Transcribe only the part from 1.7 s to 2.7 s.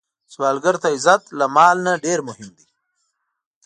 نه ډېر مهم دی